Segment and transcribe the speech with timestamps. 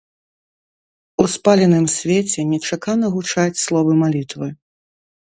[1.23, 4.47] У спаленым свеце нечакана гучаць словы малітвы.